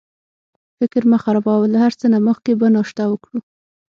[0.77, 3.37] فکر مه خرابوه، له هر څه نه مخکې به ناشته وکړو.